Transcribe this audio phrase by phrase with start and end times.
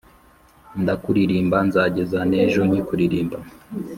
[0.81, 3.37] Ndakuririmba nzageza nejo nkikuririmba